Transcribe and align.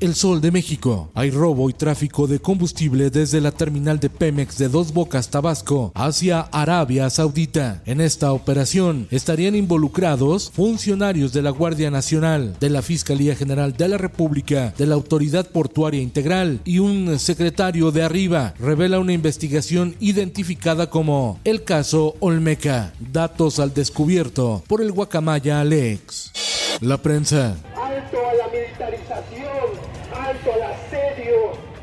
El 0.00 0.14
Sol 0.14 0.40
de 0.40 0.50
México. 0.50 1.10
Hay 1.14 1.30
robo 1.30 1.68
y 1.68 1.74
tráfico 1.74 2.26
de 2.26 2.38
combustible 2.40 3.10
desde 3.10 3.40
la 3.42 3.52
terminal 3.52 4.00
de 4.00 4.08
Pemex 4.08 4.56
de 4.56 4.70
Dos 4.70 4.94
Bocas, 4.94 5.28
Tabasco, 5.28 5.92
hacia 5.94 6.40
Arabia 6.40 7.10
Saudita. 7.10 7.82
En 7.84 8.00
esta 8.00 8.32
operación 8.32 9.06
estarían 9.10 9.54
involucrados 9.54 10.50
funcionarios 10.54 11.34
de 11.34 11.42
la 11.42 11.50
Guardia 11.50 11.90
Nacional, 11.90 12.56
de 12.58 12.70
la 12.70 12.80
Fiscalía 12.80 13.36
General 13.36 13.76
de 13.76 13.88
la 13.88 13.98
República, 13.98 14.72
de 14.78 14.86
la 14.86 14.94
Autoridad 14.94 15.46
Portuaria 15.50 16.00
Integral 16.00 16.60
y 16.64 16.78
un 16.78 17.18
secretario 17.18 17.90
de 17.90 18.02
arriba. 18.02 18.54
Revela 18.58 19.00
una 19.00 19.12
investigación 19.12 19.96
identificada 20.00 20.88
como 20.88 21.38
el 21.44 21.62
caso 21.64 22.14
Olmeca. 22.20 22.94
Datos 23.12 23.58
al 23.58 23.74
descubierto 23.74 24.64
por 24.66 24.80
el 24.80 24.92
Guacamaya 24.92 25.60
Alex. 25.60 26.32
La 26.80 26.96
prensa. 26.96 27.58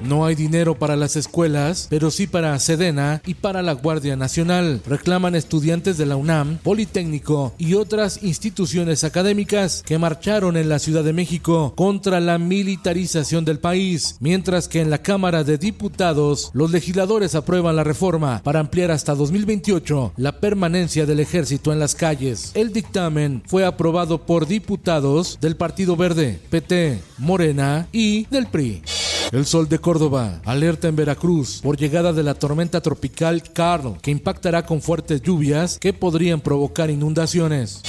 No 0.00 0.24
hay 0.24 0.34
dinero 0.34 0.74
para 0.76 0.96
las 0.96 1.16
escuelas, 1.16 1.86
pero 1.90 2.10
sí 2.10 2.26
para 2.26 2.58
Sedena 2.58 3.20
y 3.26 3.34
para 3.34 3.62
la 3.62 3.72
Guardia 3.72 4.16
Nacional. 4.16 4.80
Reclaman 4.86 5.34
estudiantes 5.34 5.98
de 5.98 6.06
la 6.06 6.16
UNAM, 6.16 6.58
Politécnico 6.58 7.54
y 7.58 7.74
otras 7.74 8.22
instituciones 8.22 9.04
académicas 9.04 9.82
que 9.84 9.98
marcharon 9.98 10.56
en 10.56 10.68
la 10.68 10.78
Ciudad 10.78 11.04
de 11.04 11.12
México 11.12 11.74
contra 11.76 12.20
la 12.20 12.38
militarización 12.38 13.44
del 13.44 13.58
país, 13.58 14.16
mientras 14.20 14.68
que 14.68 14.80
en 14.80 14.90
la 14.90 14.98
Cámara 14.98 15.44
de 15.44 15.58
Diputados 15.58 16.50
los 16.54 16.70
legisladores 16.70 17.34
aprueban 17.34 17.76
la 17.76 17.84
reforma 17.84 18.40
para 18.42 18.60
ampliar 18.60 18.90
hasta 18.90 19.14
2028 19.14 20.14
la 20.16 20.40
permanencia 20.40 21.06
del 21.06 21.20
ejército 21.20 21.72
en 21.72 21.78
las 21.78 21.94
calles. 21.94 22.52
El 22.54 22.72
dictamen 22.72 23.42
fue 23.46 23.64
aprobado 23.64 24.24
por 24.24 24.46
diputados 24.46 25.38
del 25.40 25.56
Partido 25.56 25.96
Verde, 25.96 26.40
PT, 26.50 27.00
Morena 27.18 27.86
y 27.92 28.26
del 28.26 28.46
PRI. 28.46 28.82
El 29.32 29.46
sol 29.46 29.68
de 29.68 29.78
Córdoba 29.78 30.40
alerta 30.44 30.88
en 30.88 30.96
Veracruz 30.96 31.60
por 31.62 31.76
llegada 31.76 32.12
de 32.12 32.24
la 32.24 32.34
tormenta 32.34 32.80
tropical 32.80 33.44
Carl, 33.52 33.96
que 34.02 34.10
impactará 34.10 34.66
con 34.66 34.82
fuertes 34.82 35.22
lluvias 35.22 35.78
que 35.78 35.92
podrían 35.92 36.40
provocar 36.40 36.90
inundaciones. 36.90 37.80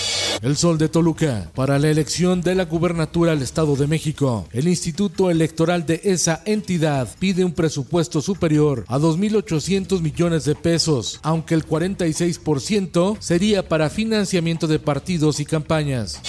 El 0.43 0.55
sol 0.55 0.77
de 0.77 0.87
Toluca 0.87 1.51
para 1.55 1.79
la 1.79 1.89
elección 1.89 2.41
de 2.41 2.53
la 2.53 2.65
gubernatura 2.65 3.31
del 3.31 3.41
Estado 3.41 3.75
de 3.75 3.87
México. 3.87 4.47
El 4.51 4.67
Instituto 4.67 5.31
Electoral 5.31 5.85
de 5.87 6.01
esa 6.03 6.43
entidad 6.45 7.09
pide 7.17 7.43
un 7.43 7.53
presupuesto 7.53 8.21
superior 8.21 8.85
a 8.87 8.99
2.800 8.99 9.99
millones 9.99 10.45
de 10.45 10.53
pesos, 10.53 11.19
aunque 11.23 11.55
el 11.55 11.65
46% 11.65 13.17
sería 13.19 13.67
para 13.67 13.89
financiamiento 13.89 14.67
de 14.67 14.77
partidos 14.77 15.39
y 15.39 15.45
campañas. 15.45 16.19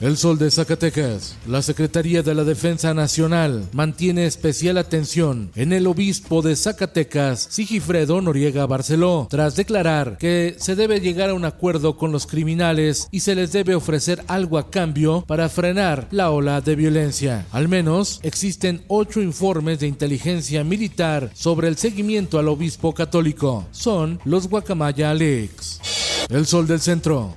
El 0.00 0.16
Sol 0.16 0.38
de 0.38 0.48
Zacatecas. 0.48 1.34
La 1.48 1.60
Secretaría 1.60 2.22
de 2.22 2.32
la 2.32 2.44
Defensa 2.44 2.94
Nacional 2.94 3.68
mantiene 3.72 4.26
especial 4.26 4.78
atención 4.78 5.50
en 5.56 5.72
el 5.72 5.88
obispo 5.88 6.40
de 6.40 6.54
Zacatecas, 6.54 7.48
Sigifredo 7.50 8.20
Noriega 8.20 8.64
Barceló, 8.66 9.26
tras 9.28 9.56
declarar 9.56 10.16
que 10.16 10.54
se 10.58 10.76
debe 10.76 11.00
llegar 11.00 11.30
a 11.30 11.34
un 11.34 11.44
acuerdo 11.44 11.96
con 11.96 12.12
los 12.12 12.28
criminales 12.28 13.08
y 13.10 13.20
se 13.20 13.34
les 13.34 13.50
debe 13.50 13.74
ofrecer 13.74 14.22
algo 14.28 14.58
a 14.58 14.70
cambio 14.70 15.24
para 15.26 15.48
frenar 15.48 16.06
la 16.12 16.30
ola 16.30 16.60
de 16.60 16.76
violencia. 16.76 17.46
Al 17.50 17.66
menos 17.66 18.20
existen 18.22 18.84
ocho 18.86 19.20
informes 19.20 19.80
de 19.80 19.88
inteligencia 19.88 20.62
militar 20.62 21.30
sobre 21.34 21.66
el 21.66 21.76
seguimiento 21.76 22.38
al 22.38 22.46
obispo 22.46 22.94
católico. 22.94 23.66
Son 23.72 24.20
los 24.24 24.48
Guacamaya 24.48 25.10
Alex. 25.10 25.80
El 26.28 26.46
Sol 26.46 26.66
del 26.66 26.80
Centro. 26.80 27.34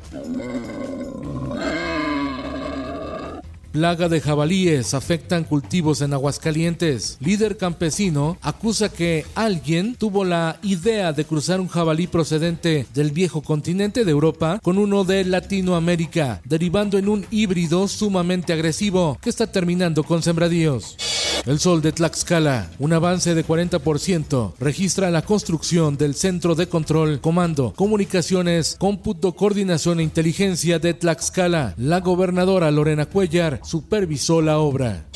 Plaga 3.72 4.10
de 4.10 4.20
jabalíes 4.20 4.94
afectan 4.94 5.46
cultivos 5.46 6.02
en 6.02 6.12
Aguascalientes. 6.14 7.18
Líder 7.22 7.56
campesino 7.56 8.38
acusa 8.42 8.90
que 8.90 9.26
alguien 9.34 9.96
tuvo 9.96 10.26
la 10.26 10.60
idea 10.62 11.14
de 11.14 11.24
cruzar 11.24 11.62
un 11.62 11.70
jabalí 11.70 12.08
procedente 12.08 12.86
del 12.94 13.12
viejo 13.12 13.42
continente 13.42 14.04
de 14.04 14.12
Europa 14.12 14.60
con 14.62 14.78
uno 14.78 15.06
de 15.06 15.24
Latinoamérica, 15.24 16.42
derivando 16.44 16.98
en 16.98 17.08
un 17.08 17.26
híbrido 17.32 17.88
sumamente 17.88 18.52
agresivo 18.52 19.18
que 19.22 19.30
está 19.30 19.48
terminando 19.48 20.04
con 20.04 20.22
sembradíos. 20.22 20.98
El 21.46 21.60
Sol 21.60 21.82
de 21.82 21.92
Tlaxcala, 21.92 22.70
un 22.78 22.94
avance 22.94 23.34
de 23.34 23.44
40%, 23.44 24.54
registra 24.60 25.10
la 25.10 25.24
construcción 25.24 25.98
del 25.98 26.14
Centro 26.14 26.54
de 26.54 26.68
Control, 26.68 27.20
Comando, 27.20 27.74
Comunicaciones, 27.76 28.76
Cómputo, 28.78 29.36
Coordinación 29.36 30.00
e 30.00 30.04
Inteligencia 30.04 30.78
de 30.78 30.94
Tlaxcala. 30.94 31.74
La 31.78 32.00
gobernadora 32.00 32.70
Lorena 32.70 33.08
Cuellar 33.08 33.60
supervisó 33.64 34.44
la 34.44 34.60
obra. 34.60 35.08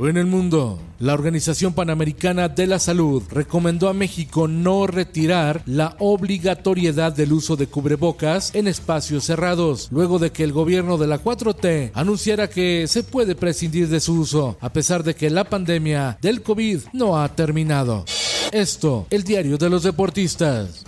En 0.00 0.16
el 0.16 0.26
mundo, 0.26 0.78
la 1.00 1.12
Organización 1.12 1.72
Panamericana 1.72 2.48
de 2.48 2.68
la 2.68 2.78
Salud 2.78 3.20
recomendó 3.30 3.88
a 3.88 3.92
México 3.92 4.46
no 4.46 4.86
retirar 4.86 5.62
la 5.66 5.96
obligatoriedad 5.98 7.12
del 7.12 7.32
uso 7.32 7.56
de 7.56 7.66
cubrebocas 7.66 8.54
en 8.54 8.68
espacios 8.68 9.24
cerrados, 9.24 9.88
luego 9.90 10.20
de 10.20 10.30
que 10.30 10.44
el 10.44 10.52
gobierno 10.52 10.98
de 10.98 11.08
la 11.08 11.20
4T 11.20 11.90
anunciara 11.94 12.48
que 12.48 12.86
se 12.86 13.02
puede 13.02 13.34
prescindir 13.34 13.88
de 13.88 13.98
su 13.98 14.20
uso, 14.20 14.56
a 14.60 14.72
pesar 14.72 15.02
de 15.02 15.16
que 15.16 15.30
la 15.30 15.42
pandemia 15.42 16.16
del 16.22 16.42
COVID 16.42 16.80
no 16.92 17.20
ha 17.20 17.28
terminado. 17.34 18.04
Esto, 18.52 19.08
el 19.10 19.24
diario 19.24 19.58
de 19.58 19.68
los 19.68 19.82
deportistas. 19.82 20.84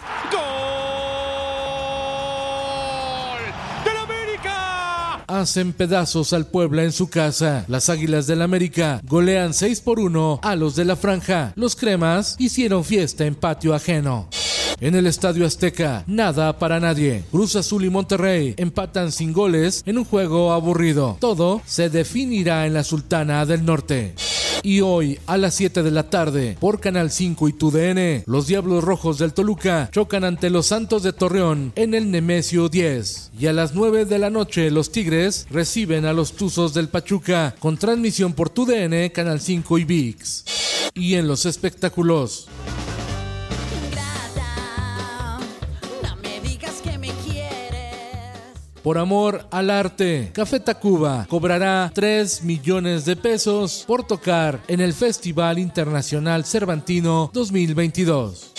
del 3.84 3.96
América. 3.96 5.24
Hacen 5.40 5.72
pedazos 5.72 6.32
al 6.32 6.46
Puebla 6.46 6.84
en 6.84 6.92
su 6.92 7.08
casa. 7.08 7.64
Las 7.66 7.88
Águilas 7.88 8.26
del 8.26 8.42
América 8.42 9.00
golean 9.04 9.54
6 9.54 9.80
por 9.80 9.98
1 9.98 10.40
a 10.42 10.54
los 10.54 10.76
de 10.76 10.84
la 10.84 10.96
franja. 10.96 11.52
Los 11.56 11.74
cremas 11.74 12.36
hicieron 12.38 12.84
fiesta 12.84 13.24
en 13.24 13.34
patio 13.34 13.74
ajeno. 13.74 14.28
En 14.80 14.94
el 14.94 15.06
Estadio 15.06 15.46
Azteca, 15.46 16.04
nada 16.06 16.58
para 16.58 16.80
nadie. 16.80 17.24
Cruz 17.30 17.56
Azul 17.56 17.84
y 17.84 17.90
Monterrey 17.90 18.54
empatan 18.56 19.12
sin 19.12 19.32
goles 19.32 19.82
en 19.84 19.98
un 19.98 20.04
juego 20.04 20.52
aburrido. 20.52 21.16
Todo 21.20 21.60
se 21.66 21.90
definirá 21.90 22.66
en 22.66 22.74
la 22.74 22.84
Sultana 22.84 23.44
del 23.44 23.64
Norte. 23.64 24.14
Y 24.62 24.82
hoy 24.82 25.18
a 25.26 25.38
las 25.38 25.54
7 25.54 25.82
de 25.82 25.90
la 25.90 26.10
tarde 26.10 26.56
por 26.60 26.80
Canal 26.80 27.10
5 27.10 27.48
y 27.48 27.52
TUDN, 27.54 28.24
los 28.26 28.46
Diablos 28.46 28.84
Rojos 28.84 29.18
del 29.18 29.32
Toluca 29.32 29.88
chocan 29.90 30.24
ante 30.24 30.50
los 30.50 30.66
Santos 30.66 31.02
de 31.02 31.14
Torreón 31.14 31.72
en 31.76 31.94
el 31.94 32.10
Nemesio 32.10 32.68
10. 32.68 33.30
Y 33.38 33.46
a 33.46 33.54
las 33.54 33.74
9 33.74 34.04
de 34.04 34.18
la 34.18 34.28
noche 34.28 34.70
los 34.70 34.92
Tigres 34.92 35.46
reciben 35.50 36.04
a 36.04 36.12
los 36.12 36.32
Tuzos 36.32 36.74
del 36.74 36.88
Pachuca 36.88 37.54
con 37.58 37.78
transmisión 37.78 38.34
por 38.34 38.50
TUDN, 38.50 39.08
Canal 39.10 39.40
5 39.40 39.78
y 39.78 39.84
VIX. 39.84 40.44
Y 40.94 41.14
en 41.14 41.26
los 41.26 41.46
espectáculos, 41.46 42.48
por 48.82 48.98
amor 48.98 49.46
al 49.50 49.70
arte, 49.70 50.30
Café 50.32 50.60
Tacuba 50.60 51.26
cobrará 51.28 51.90
3 51.94 52.42
millones 52.44 53.04
de 53.04 53.16
pesos 53.16 53.84
por 53.86 54.06
tocar 54.06 54.60
en 54.68 54.80
el 54.80 54.92
Festival 54.92 55.58
Internacional 55.58 56.44
Cervantino 56.44 57.30
2022. 57.32 58.52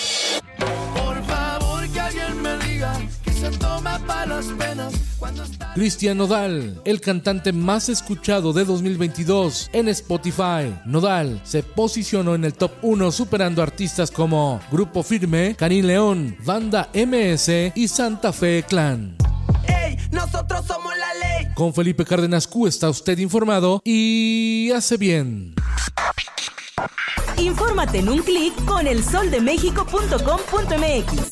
Por 0.94 1.24
favor 1.24 1.88
que 1.90 2.00
alguien 2.00 2.42
me 2.42 2.58
diga 2.66 2.94
que 3.24 3.32
se 3.32 3.50
toma 3.52 4.00
para 4.06 4.26
las 4.26 4.46
penas 4.48 4.94
cuando 5.18 5.44
está... 5.44 5.74
Cristian 5.74 6.18
Nodal, 6.18 6.82
el 6.86 7.02
cantante 7.02 7.54
más 7.54 7.90
escuchado 7.90 8.54
de 8.54 8.66
2022 8.66 9.70
en 9.74 9.88
Spotify. 9.90 10.74
Nodal 10.86 11.42
se 11.44 11.64
posicionó 11.64 12.36
en 12.36 12.46
el 12.46 12.54
top 12.54 12.72
1 12.82 13.12
superando 13.12 13.64
artistas 13.64 14.12
como 14.12 14.60
Grupo 14.72 15.04
Firme, 15.04 15.56
Karim 15.58 15.86
León, 15.86 16.38
Banda 16.46 16.90
MS 16.94 17.74
y 17.76 17.88
Santa 17.88 18.34
Fe 18.34 18.64
Clan. 18.68 19.21
Nosotros 20.12 20.66
somos 20.66 20.94
la 20.98 21.14
ley. 21.20 21.48
Con 21.56 21.74
Felipe 21.74 22.06
Cárdenas 22.06 22.48
Q 22.48 22.68
está 22.68 22.90
usted 22.90 23.18
informado 23.20 23.82
y 23.84 24.72
hace 24.76 24.98
bien. 24.98 25.56
Infórmate 27.38 28.00
en 28.00 28.10
un 28.10 28.20
clic 28.20 28.54
con 28.66 28.88
elsoldemexico.com.mx. 28.88 31.32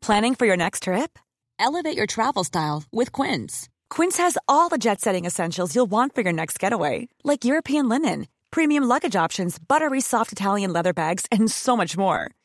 Planning 0.00 0.34
for 0.34 0.46
your 0.46 0.56
next 0.56 0.82
trip? 0.82 1.18
Elevate 1.58 1.96
your 1.96 2.06
travel 2.06 2.44
style 2.44 2.84
with 2.92 3.10
Quince. 3.10 3.68
Quince 3.88 4.18
has 4.18 4.36
all 4.46 4.68
the 4.68 4.76
jet 4.76 5.00
setting 5.00 5.24
essentials 5.24 5.74
you'll 5.74 5.86
want 5.90 6.14
for 6.14 6.20
your 6.20 6.32
next 6.32 6.58
getaway, 6.58 7.08
like 7.24 7.44
European 7.44 7.88
linen, 7.88 8.26
premium 8.50 8.84
luggage 8.84 9.16
options, 9.16 9.58
buttery 9.58 10.02
soft 10.02 10.30
Italian 10.32 10.72
leather 10.74 10.92
bags, 10.92 11.24
and 11.32 11.50
so 11.50 11.74
much 11.74 11.96
more. 11.96 12.30